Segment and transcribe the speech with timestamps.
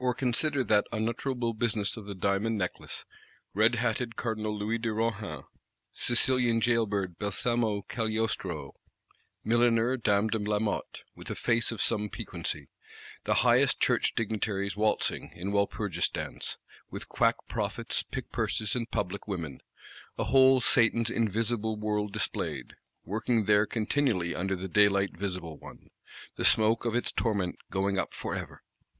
[0.00, 3.04] Or consider that unutterable business of the Diamond Necklace.
[3.54, 5.44] Red hatted Cardinal Louis de Rohan;
[5.92, 8.72] Sicilian jail bird Balsamo Cagliostro;
[9.44, 12.66] milliner Dame de Lamotte, "with a face of some piquancy:"
[13.22, 16.56] the highest Church Dignitaries waltzing, in Walpurgis Dance,
[16.90, 22.72] with quack prophets, pickpurses and public women;—a whole Satan's Invisible World displayed;
[23.04, 25.90] working there continually under the daylight visible one;
[26.34, 28.64] the smoke of its torment going up for ever!